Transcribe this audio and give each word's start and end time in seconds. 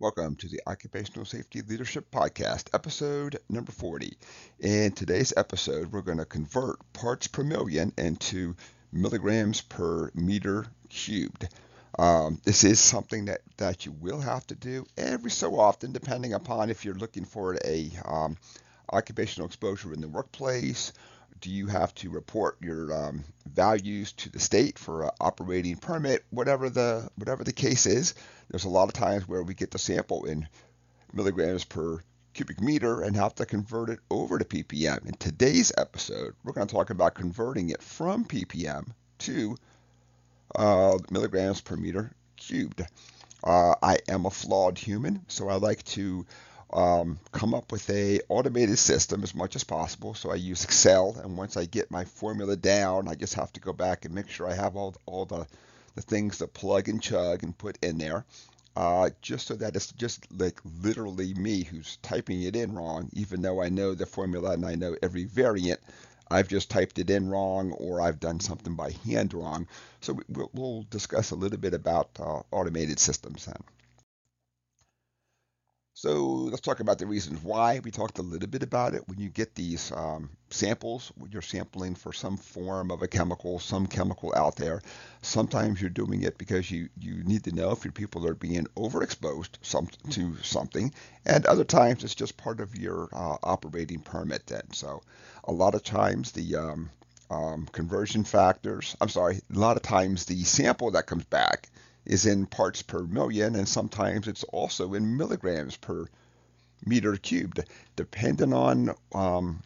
Welcome 0.00 0.36
to 0.36 0.48
the 0.48 0.62
Occupational 0.66 1.26
Safety 1.26 1.60
Leadership 1.60 2.10
Podcast, 2.10 2.68
episode 2.72 3.36
number 3.50 3.70
40. 3.70 4.16
In 4.60 4.92
today's 4.92 5.34
episode, 5.36 5.92
we're 5.92 6.00
going 6.00 6.16
to 6.16 6.24
convert 6.24 6.78
parts 6.94 7.26
per 7.26 7.42
million 7.44 7.92
into 7.98 8.56
milligrams 8.90 9.60
per 9.60 10.10
meter 10.14 10.64
cubed. 10.88 11.46
Um, 11.98 12.40
this 12.44 12.64
is 12.64 12.80
something 12.80 13.26
that, 13.26 13.42
that 13.58 13.84
you 13.84 13.92
will 13.92 14.22
have 14.22 14.46
to 14.46 14.54
do 14.54 14.86
every 14.96 15.30
so 15.30 15.60
often, 15.60 15.92
depending 15.92 16.32
upon 16.32 16.70
if 16.70 16.82
you're 16.82 16.94
looking 16.94 17.26
for 17.26 17.58
a 17.62 17.90
um, 18.06 18.38
occupational 18.90 19.48
exposure 19.48 19.92
in 19.92 20.00
the 20.00 20.08
workplace. 20.08 20.94
Do 21.40 21.50
you 21.50 21.66
have 21.68 21.94
to 21.96 22.10
report 22.10 22.58
your 22.60 22.92
um, 22.92 23.24
values 23.50 24.12
to 24.12 24.30
the 24.30 24.40
state 24.40 24.78
for 24.78 25.04
an 25.04 25.10
operating 25.20 25.76
permit? 25.76 26.24
Whatever 26.30 26.68
the 26.68 27.08
whatever 27.16 27.44
the 27.44 27.52
case 27.52 27.86
is, 27.86 28.14
there's 28.50 28.64
a 28.64 28.68
lot 28.68 28.88
of 28.88 28.92
times 28.92 29.26
where 29.26 29.42
we 29.42 29.54
get 29.54 29.70
the 29.70 29.78
sample 29.78 30.26
in 30.26 30.46
milligrams 31.12 31.64
per 31.64 32.00
cubic 32.34 32.60
meter 32.60 33.02
and 33.02 33.16
have 33.16 33.34
to 33.36 33.46
convert 33.46 33.90
it 33.90 33.98
over 34.10 34.38
to 34.38 34.44
ppm. 34.44 35.04
In 35.06 35.14
today's 35.14 35.72
episode, 35.76 36.34
we're 36.44 36.52
going 36.52 36.66
to 36.66 36.74
talk 36.74 36.90
about 36.90 37.14
converting 37.14 37.70
it 37.70 37.82
from 37.82 38.24
ppm 38.24 38.88
to 39.18 39.56
uh, 40.54 40.98
milligrams 41.10 41.60
per 41.60 41.76
meter 41.76 42.12
cubed. 42.36 42.82
Uh, 43.42 43.74
I 43.82 43.98
am 44.08 44.26
a 44.26 44.30
flawed 44.30 44.78
human, 44.78 45.24
so 45.28 45.48
I 45.48 45.54
like 45.54 45.82
to 45.84 46.26
um, 46.72 47.18
come 47.32 47.54
up 47.54 47.72
with 47.72 47.88
a 47.90 48.20
automated 48.28 48.78
system 48.78 49.22
as 49.22 49.34
much 49.34 49.56
as 49.56 49.64
possible. 49.64 50.14
So 50.14 50.30
I 50.30 50.36
use 50.36 50.64
Excel, 50.64 51.16
and 51.22 51.36
once 51.36 51.56
I 51.56 51.64
get 51.64 51.90
my 51.90 52.04
formula 52.04 52.56
down, 52.56 53.08
I 53.08 53.14
just 53.14 53.34
have 53.34 53.52
to 53.54 53.60
go 53.60 53.72
back 53.72 54.04
and 54.04 54.14
make 54.14 54.28
sure 54.28 54.48
I 54.48 54.54
have 54.54 54.76
all 54.76 54.94
all 55.06 55.24
the 55.24 55.46
the 55.96 56.02
things 56.02 56.38
to 56.38 56.46
plug 56.46 56.88
and 56.88 57.02
chug 57.02 57.42
and 57.42 57.56
put 57.56 57.76
in 57.82 57.98
there. 57.98 58.24
Uh, 58.76 59.10
just 59.20 59.48
so 59.48 59.54
that 59.56 59.74
it's 59.74 59.90
just 59.92 60.26
like 60.38 60.60
literally 60.80 61.34
me 61.34 61.64
who's 61.64 61.96
typing 62.02 62.42
it 62.42 62.54
in 62.54 62.72
wrong, 62.72 63.10
even 63.12 63.42
though 63.42 63.60
I 63.60 63.68
know 63.68 63.94
the 63.94 64.06
formula 64.06 64.52
and 64.52 64.64
I 64.64 64.76
know 64.76 64.96
every 65.02 65.24
variant. 65.24 65.80
I've 66.30 66.46
just 66.46 66.70
typed 66.70 67.00
it 67.00 67.10
in 67.10 67.28
wrong 67.28 67.72
or 67.72 68.00
I've 68.00 68.20
done 68.20 68.38
something 68.38 68.76
by 68.76 68.92
hand 69.04 69.34
wrong. 69.34 69.66
So 70.00 70.20
we'll, 70.28 70.86
discuss 70.88 71.32
a 71.32 71.36
little 71.36 71.58
bit 71.58 71.74
about 71.74 72.10
uh, 72.20 72.42
automated 72.52 73.00
systems 73.00 73.46
then. 73.46 73.60
So 76.00 76.24
let's 76.24 76.62
talk 76.62 76.80
about 76.80 76.98
the 76.98 77.04
reasons 77.04 77.42
why. 77.42 77.78
We 77.80 77.90
talked 77.90 78.18
a 78.18 78.22
little 78.22 78.48
bit 78.48 78.62
about 78.62 78.94
it. 78.94 79.06
When 79.06 79.18
you 79.18 79.28
get 79.28 79.54
these 79.54 79.92
um, 79.92 80.30
samples, 80.48 81.12
when 81.18 81.30
you're 81.30 81.42
sampling 81.42 81.94
for 81.94 82.10
some 82.14 82.38
form 82.38 82.90
of 82.90 83.02
a 83.02 83.06
chemical, 83.06 83.58
some 83.58 83.86
chemical 83.86 84.32
out 84.34 84.56
there, 84.56 84.80
sometimes 85.20 85.78
you're 85.78 85.90
doing 85.90 86.22
it 86.22 86.38
because 86.38 86.70
you, 86.70 86.88
you 86.98 87.22
need 87.24 87.44
to 87.44 87.54
know 87.54 87.72
if 87.72 87.84
your 87.84 87.92
people 87.92 88.26
are 88.26 88.32
being 88.32 88.64
overexposed 88.78 89.50
some, 89.60 89.88
to 90.08 90.34
something, 90.42 90.90
and 91.26 91.44
other 91.44 91.64
times 91.64 92.02
it's 92.02 92.14
just 92.14 92.38
part 92.38 92.60
of 92.60 92.74
your 92.74 93.10
uh, 93.12 93.36
operating 93.42 94.00
permit 94.00 94.46
then. 94.46 94.72
So 94.72 95.02
a 95.44 95.52
lot 95.52 95.74
of 95.74 95.84
times 95.84 96.32
the 96.32 96.56
um, 96.56 96.90
um, 97.28 97.68
conversion 97.72 98.24
factors, 98.24 98.96
I'm 99.02 99.10
sorry, 99.10 99.42
a 99.54 99.58
lot 99.58 99.76
of 99.76 99.82
times 99.82 100.24
the 100.24 100.44
sample 100.44 100.92
that 100.92 101.06
comes 101.06 101.24
back 101.24 101.68
is 102.10 102.26
in 102.26 102.44
parts 102.44 102.82
per 102.82 103.04
million, 103.04 103.54
and 103.54 103.68
sometimes 103.68 104.26
it's 104.26 104.42
also 104.44 104.94
in 104.94 105.16
milligrams 105.16 105.76
per 105.76 106.06
meter 106.84 107.16
cubed, 107.16 107.60
depending 107.94 108.52
on 108.52 108.92
um, 109.14 109.62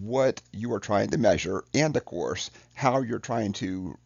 what 0.00 0.42
you 0.52 0.72
are 0.72 0.80
trying 0.80 1.08
to 1.08 1.18
measure 1.18 1.62
and, 1.72 1.96
of 1.96 2.04
course, 2.04 2.50
how 2.74 3.00
you're 3.00 3.20
trying 3.20 3.52
to 3.52 3.96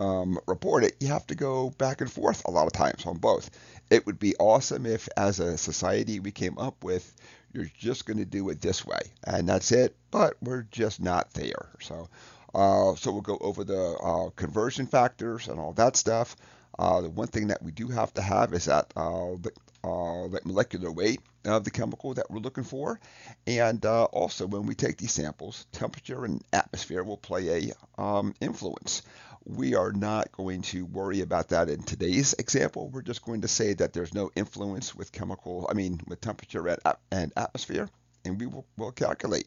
um, 0.00 0.38
report 0.46 0.84
it. 0.84 0.96
You 1.00 1.08
have 1.08 1.26
to 1.28 1.34
go 1.34 1.70
back 1.70 2.02
and 2.02 2.12
forth 2.12 2.44
a 2.44 2.50
lot 2.50 2.66
of 2.66 2.74
times 2.74 3.06
on 3.06 3.16
both. 3.16 3.48
It 3.88 4.04
would 4.04 4.18
be 4.18 4.36
awesome 4.36 4.84
if, 4.84 5.08
as 5.16 5.40
a 5.40 5.56
society, 5.56 6.20
we 6.20 6.30
came 6.30 6.58
up 6.58 6.84
with 6.84 7.10
you're 7.54 7.70
just 7.78 8.04
going 8.04 8.18
to 8.18 8.26
do 8.26 8.50
it 8.50 8.60
this 8.60 8.84
way, 8.84 9.00
and 9.24 9.48
that's 9.48 9.72
it. 9.72 9.96
But 10.10 10.34
we're 10.42 10.66
just 10.70 11.00
not 11.00 11.32
there. 11.32 11.70
So, 11.80 12.10
uh, 12.54 12.96
so 12.96 13.12
we'll 13.12 13.22
go 13.22 13.38
over 13.40 13.64
the 13.64 13.92
uh, 13.96 14.28
conversion 14.36 14.86
factors 14.86 15.48
and 15.48 15.58
all 15.58 15.72
that 15.72 15.96
stuff. 15.96 16.36
Uh, 16.78 17.00
the 17.00 17.10
one 17.10 17.28
thing 17.28 17.48
that 17.48 17.62
we 17.62 17.72
do 17.72 17.88
have 17.88 18.12
to 18.14 18.22
have 18.22 18.52
is 18.52 18.66
that 18.66 18.92
uh, 18.96 19.32
the, 19.40 19.50
uh, 19.82 20.28
the 20.28 20.40
molecular 20.44 20.90
weight 20.90 21.20
of 21.44 21.64
the 21.64 21.70
chemical 21.70 22.14
that 22.14 22.30
we're 22.30 22.40
looking 22.40 22.64
for. 22.64 23.00
And 23.46 23.84
uh, 23.84 24.04
also, 24.04 24.46
when 24.46 24.66
we 24.66 24.74
take 24.74 24.98
these 24.98 25.12
samples, 25.12 25.66
temperature 25.72 26.24
and 26.24 26.42
atmosphere 26.52 27.02
will 27.02 27.16
play 27.16 27.72
a 27.98 28.02
um, 28.02 28.34
influence. 28.40 29.02
We 29.44 29.76
are 29.76 29.92
not 29.92 30.32
going 30.32 30.62
to 30.62 30.84
worry 30.84 31.20
about 31.20 31.50
that 31.50 31.68
in 31.68 31.82
today's 31.82 32.34
example. 32.34 32.88
We're 32.88 33.02
just 33.02 33.24
going 33.24 33.42
to 33.42 33.48
say 33.48 33.74
that 33.74 33.92
there's 33.92 34.12
no 34.12 34.30
influence 34.34 34.94
with 34.94 35.12
chemical, 35.12 35.68
I 35.70 35.74
mean, 35.74 36.00
with 36.08 36.20
temperature 36.20 36.66
and, 36.66 36.80
and 37.12 37.32
atmosphere, 37.36 37.88
and 38.24 38.40
we 38.40 38.46
will 38.46 38.66
we'll 38.76 38.90
calculate. 38.90 39.46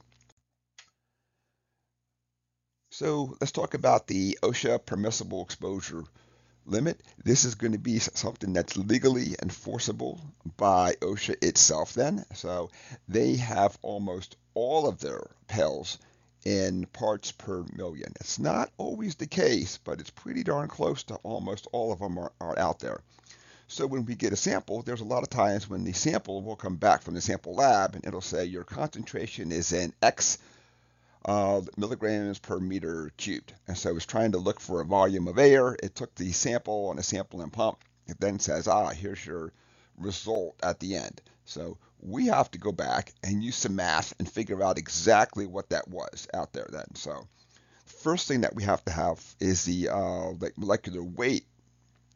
So 2.92 3.36
let's 3.42 3.52
talk 3.52 3.74
about 3.74 4.08
the 4.08 4.40
OSHA 4.42 4.86
permissible 4.86 5.44
exposure 5.44 6.06
limit. 6.70 7.00
This 7.24 7.46
is 7.46 7.56
going 7.56 7.74
to 7.74 7.80
be 7.80 8.00
something 8.00 8.54
that's 8.54 8.78
legally 8.78 9.36
enforceable 9.42 10.20
by 10.58 10.94
OSHA 11.02 11.44
itself 11.44 11.94
then. 11.94 12.26
So 12.34 12.70
they 13.08 13.36
have 13.38 13.78
almost 13.82 14.36
all 14.54 14.88
of 14.88 15.00
their 15.00 15.22
PELs 15.48 15.98
in 16.46 16.86
parts 16.88 17.32
per 17.32 17.66
million. 17.74 18.14
It's 18.20 18.40
not 18.40 18.72
always 18.78 19.16
the 19.16 19.28
case, 19.28 19.78
but 19.84 20.00
it's 20.00 20.10
pretty 20.10 20.44
darn 20.44 20.70
close 20.70 21.04
to 21.04 21.16
almost 21.16 21.68
all 21.72 21.92
of 21.92 22.00
them 22.00 22.18
are, 22.18 22.32
are 22.40 22.58
out 22.58 22.80
there. 22.80 23.02
So 23.68 23.86
when 23.86 24.06
we 24.06 24.16
get 24.16 24.34
a 24.34 24.38
sample, 24.38 24.82
there's 24.82 25.02
a 25.02 25.06
lot 25.06 25.22
of 25.22 25.30
times 25.30 25.70
when 25.70 25.84
the 25.84 25.94
sample 25.94 26.42
will 26.42 26.56
come 26.56 26.78
back 26.78 27.04
from 27.04 27.14
the 27.14 27.22
sample 27.22 27.54
lab 27.54 27.94
and 27.94 28.06
it'll 28.06 28.22
say 28.22 28.46
your 28.46 28.64
concentration 28.64 29.52
is 29.52 29.74
in 29.74 29.94
X 30.02 30.40
uh, 31.30 31.62
milligrams 31.78 32.40
per 32.40 32.60
meter 32.60 33.12
cubed. 33.16 33.54
And 33.68 33.78
so 33.78 33.92
I 33.92 33.94
was 33.94 34.08
trying 34.08 34.32
to 34.32 34.40
look 34.40 34.60
for 34.60 34.82
a 34.82 34.86
volume 34.86 35.28
of 35.28 35.38
air. 35.38 35.78
It 35.84 35.94
took 35.94 36.16
the 36.16 36.32
sample 36.32 36.88
on 36.88 36.98
a 36.98 37.04
sampling 37.04 37.52
pump. 37.52 37.84
It 38.08 38.20
then 38.20 38.40
says, 38.40 38.68
ah, 38.68 38.90
here's 38.90 39.24
your 39.24 39.54
result 39.96 40.56
at 40.64 40.80
the 40.80 40.96
end. 40.96 41.22
So 41.46 41.78
we 42.00 42.26
have 42.28 42.50
to 42.52 42.58
go 42.58 42.72
back 42.72 43.14
and 43.24 43.44
use 43.44 43.58
some 43.58 43.76
math 43.76 44.16
and 44.18 44.28
figure 44.28 44.64
out 44.64 44.80
exactly 44.80 45.46
what 45.46 45.70
that 45.70 45.88
was 45.88 46.28
out 46.34 46.52
there 46.52 46.68
then. 46.72 46.96
So 46.96 47.28
first 47.86 48.28
thing 48.28 48.42
that 48.42 48.56
we 48.56 48.64
have 48.64 48.84
to 48.86 48.92
have 48.92 49.24
is 49.40 49.66
the 49.66 49.90
uh, 49.90 50.32
molecular 50.58 51.04
weight 51.04 51.46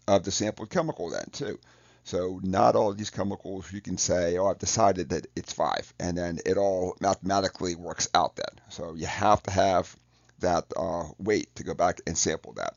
of 0.08 0.24
the 0.24 0.32
sampled 0.32 0.72
chemical 0.72 1.12
then 1.12 1.28
too. 1.32 1.60
So 2.04 2.40
not 2.44 2.76
all 2.76 2.94
these 2.94 3.10
chemicals 3.10 3.72
you 3.72 3.82
can 3.82 3.98
say, 3.98 4.38
oh, 4.38 4.48
I've 4.48 4.60
decided 4.60 5.10
that 5.10 5.28
it's 5.36 5.54
five, 5.54 5.94
and 6.00 6.18
then 6.18 6.40
it 6.46 6.58
all 6.58 6.98
mathematically 7.00 7.76
works 7.76 8.10
out 8.14 8.36
then. 8.36 8.60
So 8.70 8.94
you 8.94 9.06
have 9.06 9.42
to 9.44 9.52
have 9.52 9.96
that 10.40 10.66
uh, 10.76 11.06
weight 11.18 11.56
to 11.56 11.64
go 11.64 11.74
back 11.74 12.02
and 12.06 12.18
sample 12.18 12.54
that. 12.54 12.76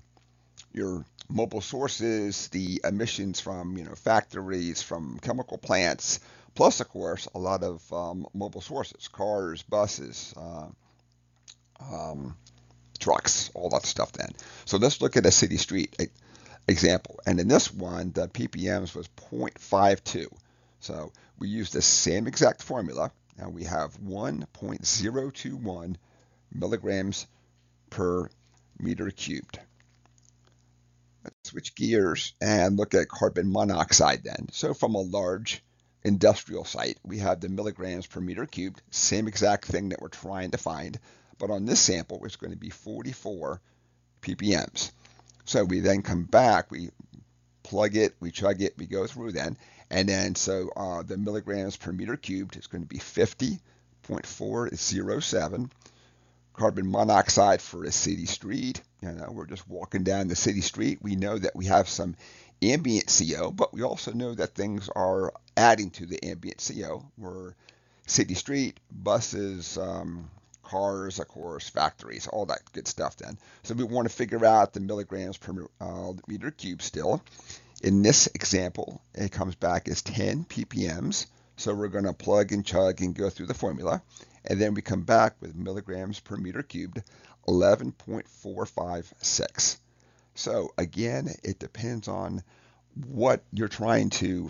your 0.74 1.06
mobile 1.30 1.62
sources, 1.62 2.48
the 2.50 2.82
emissions 2.84 3.40
from 3.40 3.78
you 3.78 3.84
know 3.84 3.96
factories, 3.96 4.82
from 4.82 5.20
chemical 5.22 5.58
plants, 5.58 6.20
plus 6.56 6.80
of 6.80 6.90
course 6.90 7.28
a 7.36 7.40
lot 7.40 7.64
of 7.64 7.92
um, 7.92 8.26
mobile 8.34 8.62
sources, 8.62 9.08
cars, 9.08 9.64
buses, 9.64 10.34
uh, 10.38 10.68
um, 11.80 12.36
trucks, 13.00 13.52
all 13.54 13.70
that 13.70 13.86
stuff. 13.86 14.12
Then, 14.14 14.32
so 14.66 14.78
let's 14.78 15.02
look 15.02 15.18
at 15.18 15.26
a 15.26 15.32
city 15.32 15.58
street 15.58 15.96
example, 16.68 17.20
and 17.26 17.40
in 17.40 17.48
this 17.48 17.74
one 17.74 18.12
the 18.12 18.28
ppms 18.28 18.96
was 18.96 19.08
0.52. 19.32 20.28
So 20.80 21.12
we 21.40 21.50
use 21.50 21.72
the 21.72 21.82
same 21.82 22.28
exact 22.28 22.62
formula. 22.62 23.12
Now 23.38 23.50
we 23.50 23.66
have 23.66 23.98
1.021 24.00 25.96
milligrams 26.54 27.28
per 27.90 28.30
meter 28.80 29.10
cubed. 29.12 29.60
Let's 31.24 31.50
switch 31.50 31.76
gears 31.76 32.34
and 32.42 32.78
look 32.78 32.94
at 32.94 33.10
carbon 33.10 33.52
monoxide 33.52 34.24
then. 34.24 34.48
So 34.52 34.74
from 34.74 34.96
a 34.96 35.02
large 35.02 35.64
industrial 36.04 36.64
site, 36.64 36.98
we 37.04 37.20
have 37.20 37.42
the 37.42 37.50
milligrams 37.50 38.08
per 38.08 38.22
meter 38.22 38.46
cubed, 38.46 38.82
same 38.92 39.28
exact 39.28 39.66
thing 39.66 39.90
that 39.90 40.02
we're 40.02 40.08
trying 40.08 40.52
to 40.52 40.58
find, 40.58 40.98
but 41.38 41.52
on 41.52 41.66
this 41.66 41.82
sample, 41.82 42.24
it's 42.24 42.38
going 42.38 42.54
to 42.54 42.58
be 42.58 42.70
44 42.70 43.62
ppms. 44.22 44.92
So 45.46 45.64
we 45.64 45.82
then 45.82 46.02
come 46.02 46.24
back, 46.24 46.72
we 46.72 46.90
plug 47.64 47.96
it, 47.96 48.16
we 48.20 48.32
chug 48.32 48.62
it, 48.62 48.78
we 48.78 48.86
go 48.86 49.06
through 49.06 49.34
then, 49.34 49.58
and 49.90 50.10
then 50.10 50.36
so 50.36 50.70
uh, 50.76 51.02
the 51.04 51.16
milligrams 51.18 51.78
per 51.78 51.92
meter 51.92 52.18
cubed 52.18 52.58
is 52.58 52.68
going 52.68 52.84
to 52.84 52.88
be 52.88 53.00
50.407. 53.00 55.72
Carbon 56.54 56.92
monoxide 56.92 57.62
for 57.62 57.84
a 57.84 57.92
city 57.92 58.26
street. 58.26 58.82
You 59.02 59.12
know, 59.12 59.30
we're 59.32 59.46
just 59.46 59.70
walking 59.70 60.04
down 60.04 60.28
the 60.28 60.36
city 60.36 60.62
street. 60.62 60.98
We 61.02 61.16
know 61.16 61.38
that 61.38 61.56
we 61.56 61.66
have 61.66 61.88
some 61.88 62.16
ambient 62.62 63.16
CO, 63.16 63.52
but 63.52 63.74
we 63.74 63.84
also 63.84 64.12
know 64.12 64.34
that 64.34 64.56
things 64.56 64.90
are 64.96 65.32
adding 65.56 65.92
to 65.92 66.08
the 66.08 66.26
ambient 66.26 66.68
CO. 66.68 67.06
We're 67.18 67.54
city 68.08 68.34
street, 68.34 68.80
buses, 68.92 69.78
um, 69.78 70.30
cars, 70.64 71.20
of 71.20 71.28
course, 71.28 71.70
factories, 71.70 72.28
all 72.28 72.46
that 72.48 72.60
good 72.74 72.88
stuff 72.88 73.16
then. 73.18 73.38
So 73.64 73.74
we 73.74 73.84
want 73.84 74.10
to 74.10 74.14
figure 74.14 74.46
out 74.46 74.74
the 74.74 74.80
milligrams 74.80 75.38
per 75.38 75.68
uh, 75.80 76.14
meter 76.28 76.52
cube 76.52 76.82
still. 76.82 77.22
In 77.82 78.02
this 78.02 78.28
example, 78.28 79.02
it 79.14 79.32
comes 79.32 79.56
back 79.56 79.88
as 79.88 80.02
10 80.02 80.44
ppms. 80.46 81.28
So 81.58 81.74
we're 81.74 81.88
going 81.88 82.06
to 82.06 82.14
plug 82.14 82.52
and 82.52 82.66
chug 82.66 83.02
and 83.02 83.16
go 83.16 83.30
through 83.30 83.46
the 83.48 83.54
formula. 83.54 84.02
And 84.46 84.62
then 84.62 84.74
we 84.74 84.82
come 84.82 85.04
back 85.04 85.36
with 85.42 85.56
milligrams 85.56 86.20
per 86.20 86.36
meter 86.38 86.64
cubed, 86.64 87.04
11.456. 87.48 89.78
So 90.36 90.74
again, 90.78 91.30
it 91.44 91.60
depends 91.60 92.08
on 92.08 92.44
what 93.08 93.44
you're 93.52 93.68
trying 93.68 94.10
to 94.12 94.50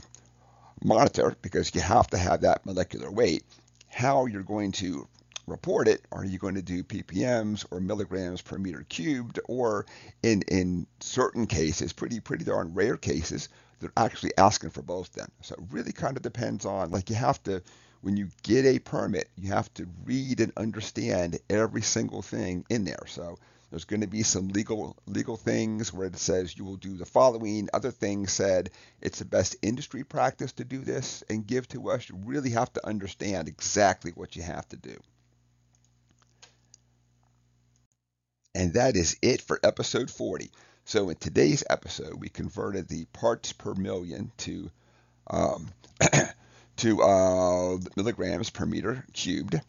monitor 0.84 1.36
because 1.42 1.74
you 1.74 1.82
have 1.82 2.08
to 2.08 2.18
have 2.18 2.42
that 2.42 2.66
molecular 2.66 3.10
weight, 3.10 3.46
how 3.88 4.26
you're 4.26 4.44
going 4.44 4.74
to 4.74 5.08
report 5.48 5.88
it, 5.88 6.06
are 6.12 6.26
you 6.26 6.38
going 6.38 6.56
to 6.56 6.62
do 6.62 6.84
ppms 6.84 7.66
or 7.72 7.80
milligrams 7.80 8.42
per 8.42 8.58
meter 8.58 8.86
cubed, 8.90 9.40
or 9.48 9.86
in 10.22 10.42
in 10.44 10.86
certain 11.00 11.48
cases, 11.48 11.94
pretty 11.94 12.20
pretty 12.20 12.46
darn 12.46 12.74
rare 12.74 12.98
cases, 12.98 13.50
they're 13.80 13.92
actually 13.98 14.32
asking 14.38 14.72
for 14.72 14.82
both 14.82 15.12
then. 15.14 15.28
So 15.42 15.56
it 15.56 15.62
really 15.72 15.94
kind 15.94 16.18
of 16.18 16.24
depends 16.24 16.66
on 16.66 16.92
like 16.92 17.10
you 17.10 17.16
have 17.16 17.42
to 17.44 17.62
when 18.02 18.18
you 18.18 18.30
get 18.44 18.66
a 18.66 18.80
permit, 18.80 19.30
you 19.36 19.52
have 19.52 19.74
to 19.76 19.88
read 20.06 20.40
and 20.40 20.54
understand 20.56 21.40
every 21.50 21.82
single 21.82 22.22
thing 22.22 22.64
in 22.70 22.86
there. 22.86 23.04
So 23.08 23.38
there's 23.70 23.86
going 23.86 24.02
to 24.02 24.08
be 24.08 24.24
some 24.24 24.48
legal 24.50 24.96
legal 25.08 25.36
things 25.36 25.94
where 25.94 26.08
it 26.08 26.18
says 26.18 26.58
you 26.58 26.64
will 26.66 26.78
do 26.78 26.96
the 26.96 27.06
following. 27.06 27.70
Other 27.74 27.92
things 27.92 28.32
said 28.32 28.70
it's 29.02 29.20
the 29.20 29.26
best 29.26 29.56
industry 29.62 30.04
practice 30.04 30.54
to 30.54 30.64
do 30.64 30.80
this 30.80 31.24
and 31.30 31.46
give 31.46 31.68
to 31.70 31.90
us. 31.90 32.10
You 32.10 32.16
really 32.24 32.52
have 32.52 32.72
to 32.74 32.86
understand 32.86 33.48
exactly 33.48 34.12
what 34.12 34.36
you 34.36 34.42
have 34.44 34.68
to 34.70 34.78
do. 34.78 34.98
And 38.58 38.74
that 38.74 38.96
is 38.96 39.16
it 39.22 39.44
for 39.44 39.60
episode 39.62 40.10
40. 40.10 40.50
So 40.84 41.10
in 41.10 41.18
today's 41.18 41.64
episode, 41.70 42.20
we 42.20 42.28
converted 42.28 42.88
the 42.88 43.06
parts 43.14 43.54
per 43.54 43.76
million 43.76 44.32
to 44.38 44.72
um, 45.30 45.68
to 46.78 47.04
uh, 47.04 47.78
milligrams 47.96 48.50
per 48.50 48.66
meter 48.66 49.06
cubed. 49.14 49.62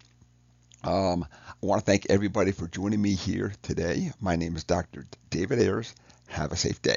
Um, 0.82 1.26
I 1.30 1.66
want 1.66 1.80
to 1.80 1.84
thank 1.84 2.06
everybody 2.08 2.50
for 2.50 2.66
joining 2.66 3.02
me 3.02 3.12
here 3.12 3.52
today. 3.60 4.10
My 4.22 4.36
name 4.36 4.56
is 4.56 4.64
Dr. 4.64 5.04
David 5.28 5.58
Ayers. 5.58 5.94
Have 6.28 6.52
a 6.52 6.56
safe 6.56 6.80
day. 6.80 6.96